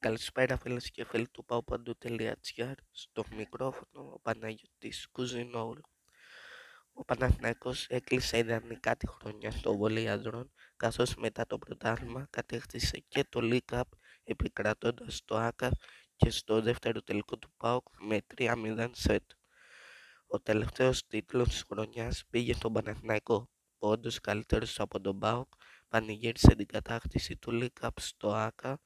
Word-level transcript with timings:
Καλησπέρα 0.00 0.58
φίλες 0.58 0.90
και 0.90 1.04
φίλοι 1.04 1.28
του 1.28 1.44
paopandou.gr 1.48 2.72
Στο 2.90 3.24
μικρόφωνο 3.36 4.12
ο 4.14 4.20
Παναγιώτης 4.20 5.08
Κουζινόουλου 5.12 5.82
Ο 6.92 7.04
Παναθηναϊκός 7.04 7.86
έκλεισε 7.86 8.38
ιδανικά 8.38 8.96
τη 8.96 9.06
χρονιά 9.06 9.50
στο 9.50 9.76
βολή 9.76 10.08
ανδρών 10.08 10.52
καθώς 10.76 11.14
μετά 11.14 11.46
το 11.46 11.58
πρωτάθλημα 11.58 12.26
κατέκτησε 12.30 13.04
και 13.08 13.24
το 13.28 13.40
League 13.42 13.76
Cup 13.76 13.82
επικρατώντας 14.24 15.22
το 15.24 15.36
ΆΚΑ 15.36 15.70
και 16.16 16.30
στο 16.30 16.62
δεύτερο 16.62 17.02
τελικό 17.02 17.38
του 17.38 17.52
ΠΑΟΚ 17.56 17.86
με 18.00 18.18
3-0 18.36 18.90
σετ. 18.92 19.30
Ο 20.26 20.40
τελευταίος 20.40 21.06
τίτλος 21.06 21.48
της 21.48 21.64
χρονιάς 21.68 22.24
πήγε 22.30 22.52
στον 22.52 22.72
Παναθηναϊκό 22.72 23.50
που 23.78 23.88
όντως 23.88 24.20
καλύτερος 24.20 24.80
από 24.80 25.00
τον 25.00 25.18
ΠΑΟΚ 25.18 25.52
πανηγύρισε 25.88 26.54
την 26.54 26.66
κατάκτηση 26.66 27.36
του 27.36 27.50
League 27.52 27.84
Cup 27.84 27.90
στο 27.96 28.32
ΆΚΑ 28.32 28.80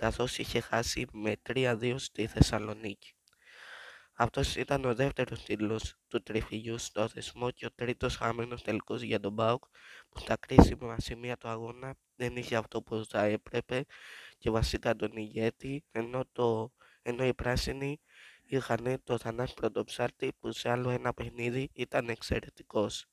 καθώς 0.00 0.38
είχε 0.38 0.60
χάσει 0.60 1.06
με 1.12 1.36
3-2 1.48 1.94
στη 1.98 2.26
Θεσσαλονίκη. 2.26 3.14
Αυτός 4.12 4.56
ήταν 4.56 4.84
ο 4.84 4.94
δεύτερος 4.94 5.42
τίτλος 5.42 5.96
του 6.08 6.22
τριφυγιού 6.22 6.78
στο 6.78 7.08
θεσμό 7.08 7.50
και 7.50 7.66
ο 7.66 7.72
τρίτος 7.74 8.16
χαμένος 8.16 8.62
τελικός 8.62 9.02
για 9.02 9.20
τον 9.20 9.34
ΠΑΟΚ 9.34 9.64
που 10.08 10.18
στα 10.18 10.36
κρίσιμα 10.36 10.96
σημεία 10.98 11.36
του 11.36 11.48
αγώνα 11.48 11.94
δεν 12.16 12.36
είχε 12.36 12.56
αυτό 12.56 12.82
που 12.82 13.04
θα 13.08 13.22
έπρεπε 13.22 13.84
και 14.38 14.50
βασικά 14.50 14.96
τον 14.96 15.16
ηγέτη 15.16 15.84
ενώ, 15.90 16.24
το, 16.32 16.72
ενώ 17.02 17.26
οι 17.26 17.34
πράσινοι 17.34 18.00
είχαν 18.44 19.00
το 19.04 19.18
Θανάση 19.18 19.54
Πρωτοψάρτη 19.54 20.32
που 20.40 20.52
σε 20.52 20.70
άλλο 20.70 20.90
ένα 20.90 21.14
παιχνίδι 21.14 21.70
ήταν 21.72 22.08
εξαιρετικός. 22.08 23.06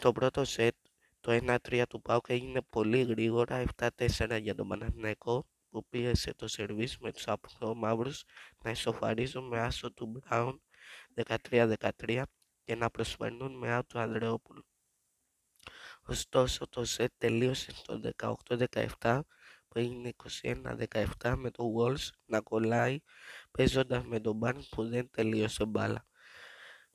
Το 0.00 0.12
πρώτο 0.12 0.44
σετ 0.44 0.76
το 1.26 1.58
1-3 1.68 1.82
του 1.88 2.02
ΠΑΟΚ 2.02 2.24
έγινε 2.28 2.62
πολύ 2.62 3.02
γρήγορα 3.02 3.64
7-4 3.76 4.38
για 4.42 4.54
τον 4.54 4.68
Παναθηναϊκό 4.68 5.46
που 5.70 5.86
πίεσε 5.88 6.34
το 6.34 6.48
σερβίς 6.48 6.98
με 6.98 7.12
τους 7.12 7.26
μαύρους 7.76 8.24
να 8.62 8.70
ισοφαρίζουν 8.70 9.46
με 9.46 9.60
άσο 9.60 9.92
του 9.92 10.06
Μπράουν 10.06 10.62
13-13 11.50 12.22
και 12.64 12.74
να 12.74 12.90
προσφέρνουν 12.90 13.58
με 13.58 13.72
άσο 13.72 13.84
του 13.86 13.98
Ανδρεόπουλου. 13.98 14.66
Ωστόσο 16.02 16.68
το 16.68 16.84
σετ 16.84 17.12
τελείωσε 17.18 17.70
στο 17.70 18.00
18-17 19.00 19.20
που 19.68 19.78
έγινε 19.78 20.12
21-17 20.42 21.34
με 21.36 21.50
το 21.50 21.64
Wolves 21.78 22.08
να 22.24 22.40
κολλάει 22.40 22.98
παίζοντας 23.50 24.04
με 24.04 24.20
τον 24.20 24.36
Μπαν 24.36 24.66
που 24.70 24.88
δεν 24.88 25.10
τελείωσε 25.10 25.64
μπάλα. 25.64 26.06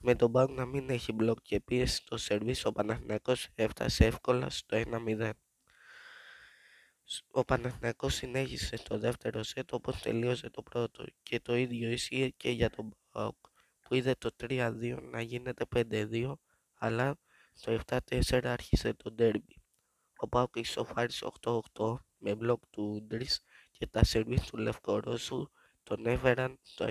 Με 0.03 0.15
τον 0.15 0.29
Μπάγκ 0.29 0.49
να 0.49 0.65
μην 0.65 0.89
έχει 0.89 1.11
μπλοκ 1.11 1.37
και 1.41 1.59
πίεση 1.59 1.95
στο 1.95 2.17
σερβίς, 2.17 2.65
ο 2.65 2.71
Παναθηναϊκός 2.71 3.47
έφτασε 3.55 4.05
εύκολα 4.05 4.49
στο 4.49 4.77
1-0. 4.77 5.31
Ο 7.31 7.45
Παναθηναϊκός 7.45 8.13
συνέχισε 8.13 8.77
το 8.83 8.97
δεύτερο 8.97 9.43
σετ 9.43 9.73
όπως 9.73 10.01
τελείωσε 10.01 10.49
το 10.49 10.61
πρώτο 10.61 11.05
και 11.23 11.39
το 11.39 11.55
ίδιο 11.55 11.89
ίσχυε 11.89 12.29
και 12.29 12.49
για 12.49 12.69
τον 12.69 12.97
Μπάγκ 13.11 13.33
που 13.81 13.95
είδε 13.95 14.15
το 14.15 14.29
3-2 14.39 14.97
να 15.01 15.21
γίνεται 15.21 15.65
5-2 15.75 16.33
αλλά 16.73 17.19
το 17.61 17.79
7-4 17.85 18.41
άρχισε 18.43 18.93
το 18.93 19.11
ντέρμπι. 19.11 19.61
Ο 20.17 20.27
Πάουκ 20.27 20.55
ισοφάρισε 20.55 21.31
8-8 21.41 21.59
με 22.17 22.35
μπλοκ 22.35 22.63
του 22.69 23.03
Ντρίς 23.07 23.41
και 23.71 23.87
τα 23.87 24.03
σερβίς 24.03 24.41
του 24.41 24.57
Λευκορώσου 24.57 25.51
τον 25.83 26.05
έφεραν 26.05 26.59
το 26.75 26.85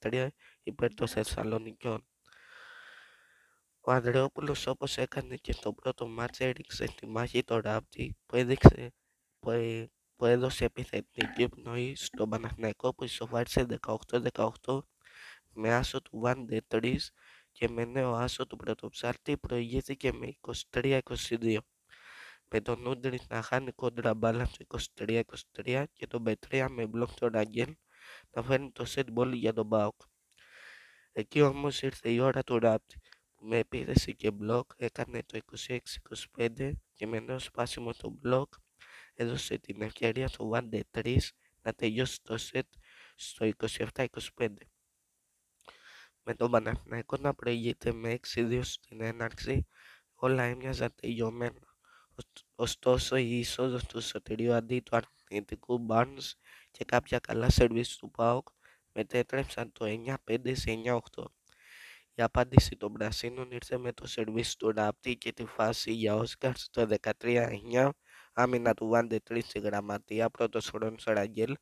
9-13 0.00 0.28
υπέρ 0.62 0.94
των 0.94 1.08
Θεσσαλονικιών. 1.08 2.06
Ο 3.84 3.92
Ανδρεόπουλος 3.92 4.66
όπως 4.66 4.96
έκανε 4.96 5.36
και 5.36 5.52
στο 5.52 5.72
πρώτο 5.72 6.06
μάτς 6.06 6.40
έριξε 6.40 6.86
στη 6.86 7.06
μάχη 7.06 7.44
το 7.44 7.60
ράπτη 7.60 8.16
που, 8.26 8.36
έδειξε, 8.36 8.92
που, 9.38 9.50
ε, 9.50 9.90
που 10.16 10.24
έδωσε 10.24 10.64
επιθετική 10.64 11.48
πνοή 11.48 11.94
στον 11.94 12.28
Παναθηναϊκό 12.28 12.94
που 12.94 13.04
ισοφάρισε 13.04 13.64
18-18 13.64 14.86
με 15.52 15.74
άσο 15.74 16.02
του 16.02 16.18
Βάντε 16.18 16.60
3 16.68 16.96
και 17.52 17.68
με 17.68 17.84
νέο 17.84 18.14
άσο 18.14 18.46
του 18.46 18.56
πρωτοψάρτη 18.56 19.38
προηγήθηκε 19.38 20.12
με 20.12 20.36
23-22 20.72 21.56
με 22.48 22.60
τον 22.60 22.86
Ούντρι 22.86 23.20
να 23.28 23.42
χάνει 23.42 23.72
κόντρα 23.72 24.14
μπάλα 24.14 24.44
στο 24.44 24.64
23-23 24.98 25.84
και 25.92 26.06
τον 26.06 26.22
Πετρία 26.22 26.68
με 26.68 26.86
μπλοκ 26.86 27.10
τον 27.14 27.30
Ραγκέλ 27.32 27.76
να 28.30 28.42
φέρνει 28.42 28.70
το 28.72 28.84
σετ 28.84 29.10
μπόλ 29.10 29.32
για 29.32 29.52
τον 29.52 29.66
Μπάουκ. 29.66 30.00
Εκεί 31.12 31.40
όμως 31.40 31.82
ήρθε 31.82 32.10
η 32.10 32.18
ώρα 32.18 32.42
του 32.42 32.58
ράπτη 32.58 33.00
με 33.44 33.58
επίθεση 33.58 34.14
και 34.16 34.30
μπλοκ 34.30 34.70
έκανε 34.76 35.22
το 35.26 35.40
26-25 36.36 36.72
και 36.94 37.06
με 37.06 37.20
νέο 37.20 37.38
σπάσιμο 37.38 37.92
το 37.92 38.08
μπλοκ 38.10 38.54
έδωσε 39.14 39.58
την 39.58 39.82
ευκαιρία 39.82 40.28
στο 40.28 40.50
1-3 40.92 41.16
να 41.62 41.72
τελειώσει 41.72 42.22
το 42.22 42.38
σετ 42.38 42.66
στο 43.14 43.50
27-25. 43.94 44.06
Με 46.22 46.34
τον 46.34 46.50
Παναθηναϊκό 46.50 47.16
να 47.16 47.34
προηγείται 47.34 47.92
με 47.92 48.18
6-2 48.34 48.60
στην 48.62 49.00
έναρξη, 49.00 49.66
όλα 50.14 50.42
έμοιαζαν 50.42 50.94
τελειωμένα. 50.94 51.76
Ωστόσο, 52.54 53.16
η 53.16 53.38
είσοδος 53.38 53.86
του 53.86 54.00
σωτηρίου 54.00 54.52
αντί 54.52 54.80
του 54.80 54.98
αρνητικού 55.28 55.86
Barnes 55.88 56.32
και 56.70 56.84
κάποια 56.84 57.18
καλά 57.18 57.50
σερβίς 57.50 57.96
του 57.96 58.10
ΠΑΟΚ 58.10 58.48
μετέτρεψαν 58.92 59.72
το 59.72 59.84
9-5 60.26 60.52
σε 60.54 60.82
9-8. 60.84 61.24
Η 62.14 62.22
απάντηση 62.22 62.76
των 62.76 62.92
Πρασίνων 62.92 63.50
ήρθε 63.50 63.78
με 63.78 63.92
το 63.92 64.06
σερβίς 64.06 64.56
του 64.56 64.72
Ράπτη 64.72 65.16
και 65.16 65.32
τη 65.32 65.44
φάση 65.44 65.92
για 65.92 66.14
Όσκαρ 66.14 66.56
στο 66.56 66.86
13-9, 67.20 67.88
άμυνα 68.32 68.74
του 68.74 68.86
Βάντε 68.86 69.18
3 69.30 69.38
στη 69.42 69.58
γραμματεία, 69.58 70.30
πρώτος 70.30 70.68
χρόνος 70.68 71.04
Ραγγέλ. 71.04 71.56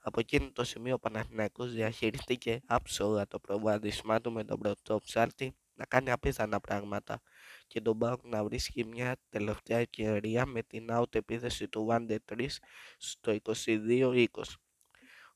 Από 0.00 0.20
εκείνο 0.20 0.50
το 0.52 0.64
σημείο 0.64 0.94
ο 0.94 0.98
Παναθηναϊκός 0.98 1.72
διαχειριστήκε 1.72 2.60
άψογα 2.66 3.26
το 3.26 3.38
προβάδισμά 3.38 4.20
του 4.20 4.32
με 4.32 4.44
τον 4.44 4.58
πρώτο 4.58 5.00
ψάρτη 5.04 5.56
να 5.74 5.84
κάνει 5.84 6.10
απίθανα 6.10 6.60
πράγματα 6.60 7.20
και 7.66 7.80
τον 7.80 7.96
Μπάουκ 7.96 8.20
να 8.24 8.44
βρίσκει 8.44 8.84
μια 8.84 9.16
τελευταία 9.28 9.78
ευκαιρία 9.78 10.46
με 10.46 10.62
την 10.62 10.86
out 10.90 11.14
επίθεση 11.14 11.68
του 11.68 11.84
Βάντε 11.84 12.18
3 12.32 12.46
στο 12.98 13.36
22-20. 13.66 14.26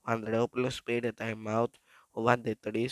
Ο 0.00 0.10
Ανδρεόπουλος 0.10 0.82
πήρε 0.82 1.10
time 1.18 1.46
out, 1.46 1.70
ο 2.10 2.22
Βάντε 2.22 2.58
3 2.64 2.86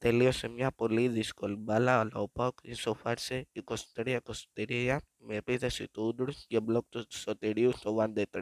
τελείωσε 0.00 0.48
μια 0.48 0.72
πολύ 0.72 1.08
δύσκολη 1.08 1.56
μπάλα, 1.56 2.00
αλλά 2.00 2.10
ο 2.14 2.28
Πάουκ 2.28 2.58
ισοφάρισε 2.62 3.48
23-23 3.94 4.96
με 5.16 5.34
επίθεση 5.36 5.88
του 5.88 6.02
Ούντρου 6.06 6.32
και 6.46 6.60
μπλοκ 6.60 6.84
του 6.88 7.04
Σωτηρίου 7.08 7.72
στο 7.72 8.12
1 8.16 8.22
3 8.30 8.40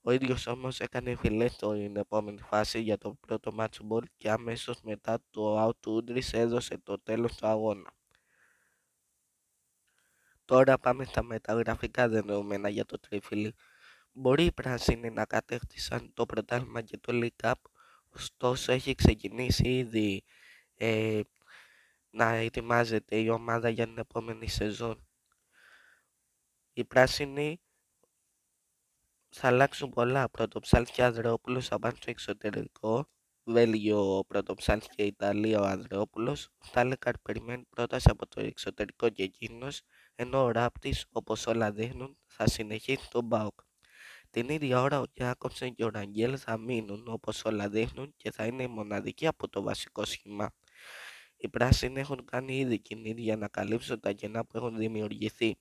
Ο 0.00 0.10
ίδιος 0.10 0.46
όμως 0.46 0.80
έκανε 0.80 1.16
φιλέ 1.16 1.48
στην 1.48 1.96
επόμενη 1.96 2.40
φάση 2.40 2.80
για 2.80 2.98
το 2.98 3.14
πρώτο 3.20 3.54
match 3.58 3.78
ball 3.90 4.02
και 4.16 4.30
αμέσως 4.30 4.80
μετά 4.82 5.18
το 5.30 5.66
out 5.66 5.76
του 5.80 5.92
Ούντρης 5.92 6.32
έδωσε 6.32 6.78
το 6.78 7.00
τέλος 7.00 7.36
του 7.36 7.46
αγώνα. 7.46 7.92
Τώρα 10.44 10.78
πάμε 10.78 11.04
στα 11.04 11.22
μεταγραφικά 11.22 12.08
δεδομένα 12.08 12.68
για 12.68 12.84
το 12.84 13.00
τρίφυλλι. 13.00 13.54
Μπορεί 14.12 14.44
οι 14.44 14.52
πράσινοι 14.52 15.10
να 15.10 15.24
κατέκτησαν 15.24 16.12
το 16.14 16.26
πρωτάθλημα 16.26 16.82
και 16.82 16.98
το 16.98 17.12
League 17.12 17.46
Cup, 17.46 17.54
ωστόσο 18.14 18.72
έχει 18.72 18.94
ξεκινήσει 18.94 19.68
ήδη 19.68 20.24
ε, 20.74 21.20
να 22.10 22.28
ετοιμάζεται 22.34 23.16
η 23.16 23.28
ομάδα 23.28 23.68
για 23.68 23.84
την 23.84 23.98
επόμενη 23.98 24.48
σεζόν. 24.48 25.06
Οι 26.72 26.84
πράσινοι 26.84 27.60
θα 29.28 29.48
αλλάξουν 29.48 29.90
πολλά. 29.90 30.30
Πρωτοψάλτης 30.30 30.94
και 30.94 31.02
Ανδρεόπουλος 31.02 31.68
θα 31.68 31.78
πάνε 31.78 31.94
στο 31.96 32.10
εξωτερικό. 32.10 33.08
Βέλγιο, 33.44 34.24
Πρωτοψάλτης 34.26 34.88
και 34.88 35.04
Ιταλία 35.04 35.60
ο 35.60 35.64
Ανδρεόπουλος. 35.64 36.44
Ο 36.44 36.68
Τάλεκαρ 36.72 37.18
περιμένει 37.18 37.64
πρόταση 37.70 38.06
από 38.10 38.26
το 38.26 38.40
εξωτερικό 38.40 39.08
και 39.08 39.22
εκείνος, 39.22 39.82
ενώ 40.14 40.44
ο 40.44 40.50
Ράπτης, 40.50 41.06
όπως 41.12 41.46
όλα 41.46 41.72
δείχνουν, 41.72 42.16
θα 42.26 42.48
συνεχίσει 42.48 43.10
τον 43.10 43.24
Μπάουκ. 43.24 43.60
Την 44.34 44.48
ίδια 44.48 44.80
ώρα 44.80 45.00
ο 45.00 45.04
Γιάκοψεν 45.12 45.74
και 45.74 45.84
ο 45.84 45.88
Ραγγέλ 45.88 46.36
θα 46.40 46.58
μείνουν 46.58 47.04
όπως 47.08 47.44
όλα 47.44 47.68
δείχνουν 47.68 48.14
και 48.16 48.30
θα 48.30 48.46
είναι 48.46 48.62
οι 48.62 48.66
μοναδικοί 48.66 49.26
από 49.26 49.48
το 49.48 49.62
βασικό 49.62 50.04
σχήμα. 50.04 50.50
Οι 51.36 51.48
πράσινοι 51.48 52.00
έχουν 52.00 52.24
κάνει 52.24 52.58
ήδη 52.58 52.78
κινήτη 52.78 53.20
για 53.20 53.36
να 53.36 53.48
καλύψουν 53.48 54.00
τα 54.00 54.12
κενά 54.12 54.44
που 54.44 54.56
έχουν 54.56 54.76
δημιουργηθεί. 54.76 55.56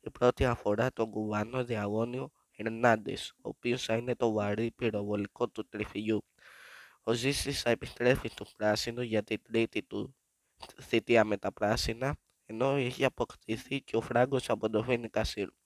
Η 0.00 0.10
πρώτη 0.12 0.44
αφορά 0.44 0.92
τον 0.92 1.10
κουβανό 1.10 1.64
διαγώνιο 1.64 2.30
Ερνάντε, 2.56 3.12
ο 3.36 3.48
οποίο 3.48 3.76
θα 3.76 3.96
είναι 3.96 4.14
το 4.14 4.32
βαρύ 4.32 4.70
πυροβολικό 4.70 5.48
του 5.48 5.68
τριφυγιού. 5.68 6.24
Ο 7.02 7.12
Ζήση 7.12 7.52
θα 7.52 7.70
επιστρέφει 7.70 8.28
στο 8.28 8.44
πράσινο 8.56 9.02
για 9.02 9.22
την 9.22 9.42
τρίτη 9.42 9.82
του 9.82 10.16
θητεία 10.80 11.24
με 11.24 11.36
τα 11.36 11.52
πράσινα, 11.52 12.16
ενώ 12.46 12.74
έχει 12.74 13.04
αποκτηθεί 13.04 13.80
και 13.82 13.96
ο 13.96 14.00
Φράγκος 14.00 14.50
από 14.50 14.70
το 14.70 14.82
Φίνικα 14.82 15.24
Σύρου. 15.24 15.57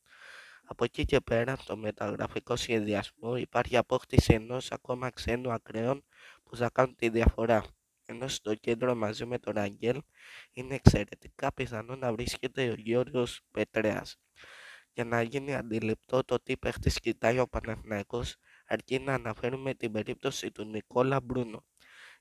Από 0.72 0.84
εκεί 0.84 1.04
και 1.04 1.20
πέρα, 1.20 1.56
στο 1.56 1.76
μεταγραφικό 1.76 2.56
σχεδιασμό 2.56 3.36
υπάρχει 3.36 3.76
απόκτηση 3.76 4.34
ενός 4.34 4.70
ακόμα 4.70 5.10
ξένου 5.10 5.52
ακραίων 5.52 6.04
που 6.42 6.56
θα 6.56 6.70
κάνουν 6.70 6.96
τη 6.96 7.08
διαφορά 7.08 7.64
ενώ 8.04 8.28
στο 8.28 8.54
κέντρο 8.54 8.94
μαζί 8.94 9.26
με 9.26 9.38
τον 9.38 9.58
Αγγέλ 9.58 10.02
είναι 10.52 10.74
εξαιρετικά 10.74 11.52
πιθανό 11.52 11.96
να 11.96 12.12
βρίσκεται 12.12 12.70
ο 12.70 12.74
Γιώργος 12.74 13.40
Πετρέας. 13.50 14.16
Για 14.92 15.04
να 15.04 15.22
γίνει 15.22 15.54
αντιληπτό 15.54 16.24
το 16.24 16.42
τι 16.42 16.56
παίχτης 16.56 16.98
κοιτάει 17.00 17.38
ο 17.38 17.48
Παναθηναϊκός, 17.48 18.36
αρκεί 18.66 18.98
να 18.98 19.14
αναφέρουμε 19.14 19.74
την 19.74 19.92
περίπτωση 19.92 20.50
του 20.50 20.64
Νικόλα 20.64 21.20
Μπρούνο, 21.20 21.64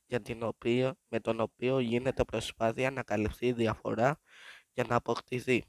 για 0.05 0.21
την 0.21 0.43
οποία, 0.43 0.97
με 1.07 1.19
τον 1.19 1.39
οποίο 1.39 1.79
γίνεται 1.79 2.23
προσπάθεια 2.23 2.91
να 2.91 3.03
καλυφθεί 3.03 3.47
η 3.47 3.53
διαφορά 3.53 4.19
για 4.73 4.85
να 4.89 4.95
αποκτηθεί. 4.95 5.65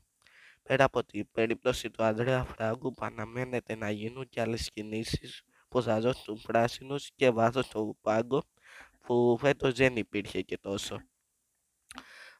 Πέρα 0.63 0.85
από 0.85 1.05
την 1.05 1.31
περίπτωση 1.33 1.91
του 1.91 2.03
Ανδρέα 2.03 2.45
Φράγκου 2.45 2.95
που 2.95 3.05
αναμένεται 3.05 3.75
να 3.75 3.91
γίνουν 3.91 4.29
και 4.29 4.41
άλλες 4.41 4.71
κινήσεις 4.71 5.43
που 5.69 5.83
θα 5.83 6.01
δώσουν 6.01 6.41
πράσινους 6.43 7.11
και 7.15 7.31
βάθος 7.31 7.67
στο 7.67 7.97
πάγκο 8.01 8.43
που 9.07 9.37
φέτος 9.41 9.73
δεν 9.73 9.97
υπήρχε 9.97 10.43
και 10.43 10.59
τόσο. 10.59 11.03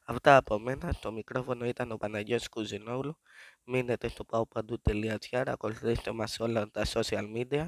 Αυτά 0.05 0.37
από 0.37 0.59
μένα. 0.59 0.91
Στο 0.91 1.11
μικρόφωνο 1.11 1.65
ήταν 1.65 1.91
ο 1.91 1.97
Παναγιώτης 1.97 2.49
Κουζινόγλου. 2.49 3.17
Μείνετε 3.63 4.07
στο 4.07 4.25
paupadu.gr, 4.29 5.43
ακολουθήστε 5.45 6.11
μας 6.11 6.31
σε 6.31 6.43
όλα 6.43 6.69
τα 6.71 6.85
social 6.85 7.35
media 7.35 7.67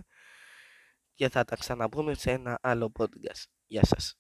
και 1.13 1.30
θα 1.30 1.44
τα 1.44 1.56
ξαναπούμε 1.56 2.13
σε 2.13 2.31
ένα 2.31 2.58
άλλο 2.62 2.92
podcast. 3.00 3.44
Γεια 3.68 3.86
σας. 3.86 4.18